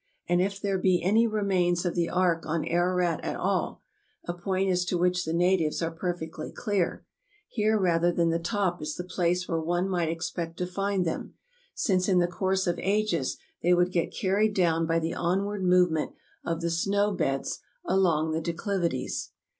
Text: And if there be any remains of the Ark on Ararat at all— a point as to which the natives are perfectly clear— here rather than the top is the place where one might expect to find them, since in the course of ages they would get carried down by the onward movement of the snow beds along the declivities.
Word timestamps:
And 0.27 0.41
if 0.41 0.59
there 0.59 0.79
be 0.79 1.03
any 1.03 1.27
remains 1.27 1.85
of 1.85 1.93
the 1.93 2.09
Ark 2.09 2.43
on 2.47 2.65
Ararat 2.65 3.23
at 3.23 3.35
all— 3.35 3.83
a 4.27 4.33
point 4.33 4.67
as 4.71 4.83
to 4.85 4.97
which 4.97 5.25
the 5.25 5.31
natives 5.31 5.79
are 5.83 5.91
perfectly 5.91 6.51
clear— 6.51 7.05
here 7.47 7.77
rather 7.77 8.11
than 8.11 8.31
the 8.31 8.39
top 8.39 8.81
is 8.81 8.95
the 8.95 9.03
place 9.03 9.47
where 9.47 9.61
one 9.61 9.87
might 9.87 10.09
expect 10.09 10.57
to 10.57 10.65
find 10.65 11.05
them, 11.05 11.35
since 11.75 12.09
in 12.09 12.17
the 12.17 12.25
course 12.27 12.65
of 12.65 12.79
ages 12.79 13.37
they 13.61 13.75
would 13.75 13.91
get 13.91 14.07
carried 14.11 14.55
down 14.55 14.87
by 14.87 14.97
the 14.97 15.13
onward 15.13 15.63
movement 15.63 16.13
of 16.43 16.61
the 16.61 16.71
snow 16.71 17.11
beds 17.11 17.59
along 17.85 18.31
the 18.31 18.41
declivities. 18.41 19.29